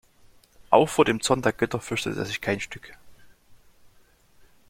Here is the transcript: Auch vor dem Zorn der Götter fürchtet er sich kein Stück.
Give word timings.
Auch 0.71 0.89
vor 0.89 1.05
dem 1.05 1.21
Zorn 1.21 1.43
der 1.43 1.53
Götter 1.53 1.79
fürchtet 1.79 2.17
er 2.17 2.25
sich 2.25 2.41
kein 2.41 2.59
Stück. 2.59 2.97